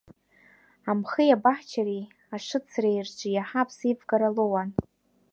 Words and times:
Амхи 0.89 1.35
абаҳчареи, 1.35 2.03
ашыцреи 2.35 3.03
рҿы 3.07 3.29
иаҳа 3.31 3.61
аԥсеивгара 3.63 4.29
лоуан. 4.35 4.69